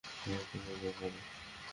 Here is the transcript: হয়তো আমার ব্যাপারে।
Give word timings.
হয়তো 0.23 0.55
আমার 0.59 0.77
ব্যাপারে। 0.83 1.19